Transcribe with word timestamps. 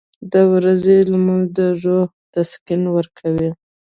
•د 0.33 0.35
ورځې 0.53 0.95
لمونځ 1.11 1.45
د 1.57 1.59
روح 1.83 2.09
تسکین 2.33 2.81
ورکوي. 2.95 3.49